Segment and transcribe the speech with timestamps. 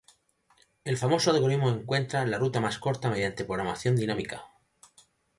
[0.83, 4.43] El famoso algoritmo encuentra la ruta más corta mediante programación dinámica